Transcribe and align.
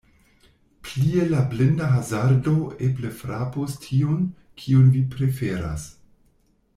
Plie 0.85 1.21
la 1.31 1.41
blinda 1.51 1.89
hazardo 1.97 2.55
eble 2.89 3.13
frapus 3.21 3.77
tiun, 3.87 4.25
kiun 4.63 4.89
vi 4.97 5.07
preferas. 5.17 5.89